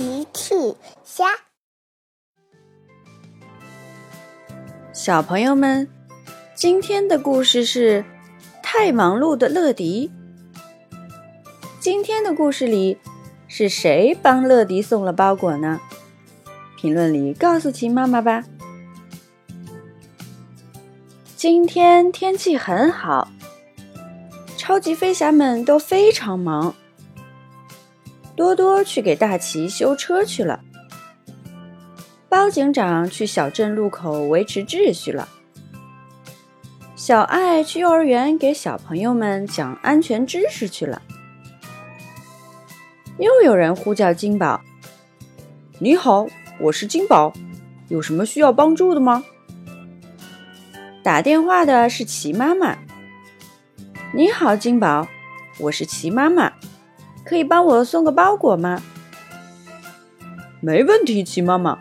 [0.00, 0.54] 奇趣
[1.04, 1.26] 虾，
[4.94, 5.86] 小朋友们，
[6.54, 8.02] 今天的故事是
[8.62, 10.10] 太忙碌的乐迪。
[11.80, 12.96] 今天的故事里，
[13.46, 15.78] 是谁帮乐迪送了包裹呢？
[16.78, 18.44] 评论里告诉奇妈妈吧。
[21.36, 23.28] 今天天气很好，
[24.56, 26.74] 超级飞侠们都非常忙。
[28.40, 30.60] 多多去给大奇修车去了，
[32.26, 35.28] 包警长去小镇路口维持秩序了，
[36.96, 41.02] 小爱去幼儿园给小朋友们讲安全知识去了。
[43.18, 44.62] 又有人呼叫金宝
[45.78, 46.26] ：“你好，
[46.60, 47.34] 我是金宝，
[47.88, 49.22] 有什么需要帮助的吗？”
[51.04, 52.78] 打电话的是齐妈妈
[54.16, 55.06] ：“你好，金宝，
[55.58, 56.50] 我是齐妈妈。”
[57.24, 58.82] 可以帮我送个包裹吗？
[60.60, 61.78] 没问题，齐妈妈，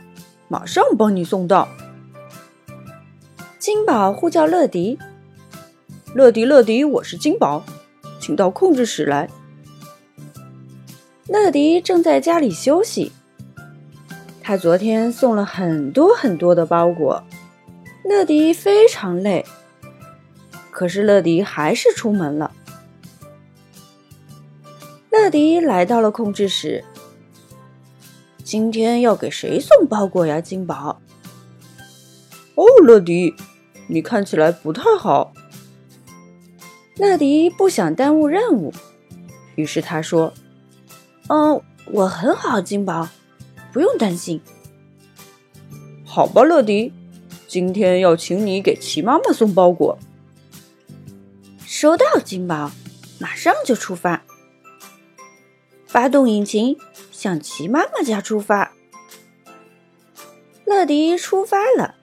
[0.48, 1.68] 马上帮你送到。
[3.58, 4.98] 金宝呼叫乐迪
[6.16, 7.64] ：“乐迪，乐迪，我是金宝，
[8.20, 9.30] 请到控制室来。”
[11.28, 13.12] 乐迪正在家里休息，
[14.42, 17.24] 他昨天送了很多很多的包裹，
[18.04, 19.46] 乐迪非常累，
[20.72, 22.52] 可是乐迪还是出门了。
[25.30, 26.84] 乐迪来到了控制室。
[28.44, 31.00] 今天要给谁送包裹呀，金宝？
[32.56, 33.36] 哦，乐迪，
[33.86, 35.32] 你看起来不太好。
[36.96, 38.74] 乐迪不想耽误任务，
[39.54, 40.34] 于是他说
[41.30, 43.08] ：“嗯，我很好，金宝，
[43.72, 44.42] 不用担心。”
[46.04, 46.92] 好吧，乐迪，
[47.48, 50.00] 今天要请你给齐妈妈送包裹。
[51.68, 52.72] 收到，金宝，
[53.20, 54.24] 马上就出发。
[55.90, 56.78] 发动引擎，
[57.12, 58.74] 向齐妈妈家出发。
[60.64, 61.96] 乐迪出发了。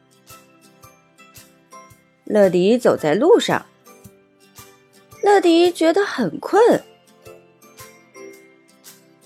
[2.25, 3.65] 乐迪走在路上。
[5.23, 6.83] 乐迪觉得很困。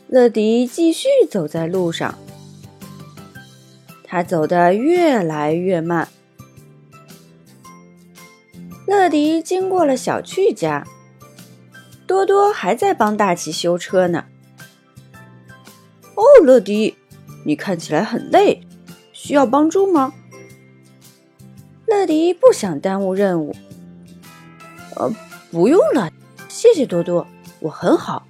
[0.09, 2.19] 乐迪继续走在路上。
[4.05, 6.07] 他走得越来越慢。
[8.87, 10.87] 乐迪经过了小趣家。
[12.07, 14.27] 多多还在帮大奇修车呢。
[16.41, 16.97] 乐迪，
[17.45, 18.61] 你看起来很累，
[19.13, 20.13] 需要帮助吗？
[21.87, 23.55] 乐迪不想耽误任务。
[24.97, 25.13] 呃，
[25.51, 26.11] 不用了，
[26.49, 27.27] 谢谢多多，
[27.61, 28.27] 我很好。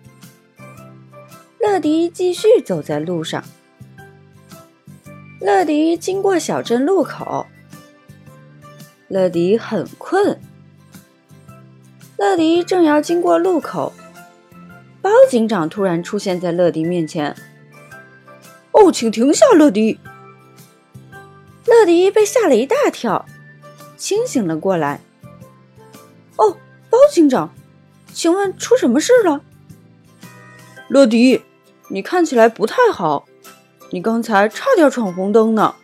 [1.58, 3.44] 乐迪继续走在路上。
[5.40, 7.46] 乐迪经过小镇路口。
[9.08, 10.40] 乐迪很困。
[12.16, 13.92] 乐迪正要经过路口，
[15.02, 17.34] 包警长突然出现在乐迪面前。
[18.72, 19.98] 哦，请停下，乐迪。
[21.66, 23.26] 乐迪被吓了一大跳，
[23.96, 25.00] 清醒了过来。
[26.36, 26.56] 哦，
[26.88, 27.52] 包警长，
[28.12, 29.42] 请问出什么事了？
[30.88, 31.42] 乐迪，
[31.88, 33.26] 你看起来不太好，
[33.90, 35.74] 你刚才差点闯红灯呢。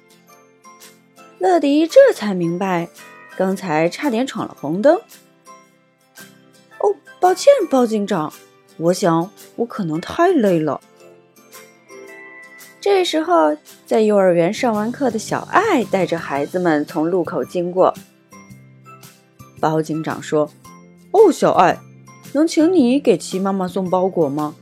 [1.38, 2.88] 乐迪这才明白，
[3.36, 5.00] 刚才差点闯了红灯。
[6.78, 8.32] 哦，抱歉，包警长，
[8.78, 10.80] 我想我可能太累了。
[12.86, 17.92] 这时候，在幼儿园上完课的小爱带着孩子们从路口经过。
[19.58, 20.48] 包警长说
[21.10, 21.80] ：“哦，小爱，
[22.32, 24.54] 能请你给齐妈妈送包裹吗？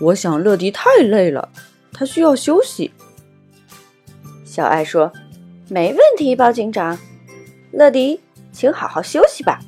[0.00, 1.50] 我想乐迪太累了，
[1.92, 2.90] 他需要休息。”
[4.44, 5.12] 小爱说
[5.70, 6.98] ：“没问题，包警长。
[7.70, 8.18] 乐迪，
[8.50, 9.60] 请好好休息吧。”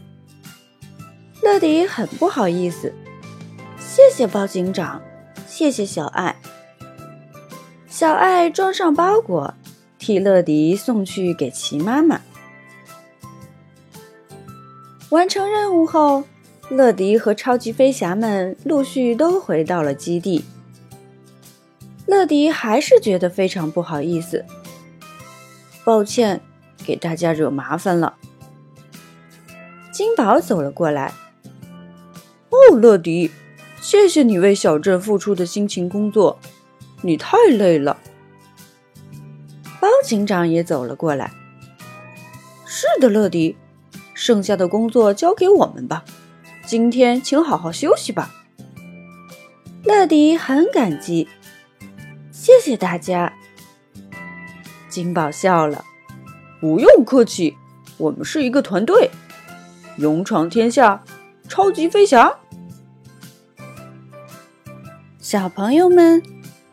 [1.41, 2.93] 乐迪很不好意思，
[3.79, 5.01] 谢谢包警长，
[5.47, 6.35] 谢谢小爱。
[7.95, 9.55] 小爱装上包裹，
[10.01, 12.21] 替乐迪送去给齐妈妈。
[15.11, 16.25] 完成任务后，
[16.71, 20.45] 乐迪和超级飞侠们陆续都回到了基地。
[22.07, 24.45] 乐迪还是觉得非常不好意思，
[25.85, 26.41] 抱歉，
[26.85, 28.17] 给大家惹麻烦了。
[29.93, 31.13] 金宝走了过来，
[32.51, 33.31] 哦，乐迪，
[33.81, 36.41] 谢谢你为小镇付出的辛勤工作。
[37.05, 37.99] 你太累了。
[39.79, 41.31] 包警长也走了过来。
[42.65, 43.57] 是的，乐迪，
[44.15, 46.03] 剩下的工作交给我们吧。
[46.65, 48.31] 今天请好好休息吧。
[49.85, 51.29] 乐迪很感激，
[52.33, 53.35] 谢谢大家。
[54.89, 55.85] 金宝笑了，
[56.59, 57.55] 不用客气，
[57.99, 59.11] 我们是一个团队，
[59.99, 61.05] 勇闯天下，
[61.49, 62.35] 超级飞侠。
[65.19, 66.34] 小朋友们。